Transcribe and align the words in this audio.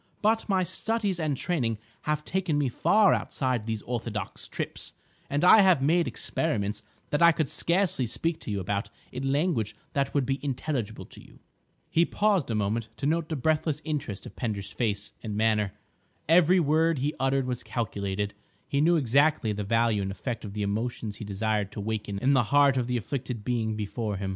But 0.23 0.49
my 0.49 0.63
studies 0.63 1.19
and 1.19 1.37
training 1.37 1.77
have 2.09 2.25
taken 2.25 2.57
me 2.57 2.69
far 2.69 3.13
outside 3.13 3.67
these 3.67 3.83
orthodox 3.83 4.47
trips, 4.47 4.93
and 5.29 5.43
I 5.45 5.59
have 5.61 5.79
made 5.83 6.07
experiments 6.07 6.81
that 7.11 7.21
I 7.21 7.31
could 7.31 7.47
scarcely 7.47 8.07
speak 8.07 8.39
to 8.39 8.49
you 8.49 8.59
about 8.59 8.89
in 9.11 9.31
language 9.31 9.75
that 9.93 10.15
would 10.15 10.25
be 10.25 10.43
intelligible 10.43 11.05
to 11.05 11.21
you." 11.23 11.37
He 11.91 12.03
paused 12.03 12.49
a 12.49 12.55
moment 12.55 12.89
to 12.97 13.05
note 13.05 13.29
the 13.29 13.35
breathless 13.35 13.79
interest 13.85 14.25
of 14.25 14.35
Pender's 14.35 14.71
face 14.71 15.11
and 15.21 15.35
manner. 15.37 15.71
Every 16.27 16.59
word 16.59 16.97
he 16.97 17.13
uttered 17.19 17.45
was 17.45 17.61
calculated; 17.61 18.33
he 18.67 18.81
knew 18.81 18.95
exactly 18.95 19.53
the 19.53 19.63
value 19.63 20.01
and 20.01 20.09
effect 20.09 20.43
of 20.43 20.53
the 20.53 20.63
emotions 20.63 21.17
he 21.17 21.25
desired 21.25 21.71
to 21.73 21.79
waken 21.79 22.17
in 22.17 22.33
the 22.33 22.45
heart 22.45 22.75
of 22.75 22.87
the 22.87 22.97
afflicted 22.97 23.45
being 23.45 23.75
before 23.75 24.17
him. 24.17 24.29